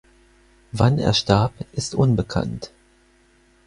[0.71, 2.71] Wann er starb, ist unbekannt.